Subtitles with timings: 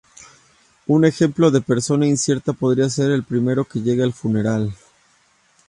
[0.87, 4.73] Un ejemplo de persona incierta podría ser "el primero que llegue al funeral".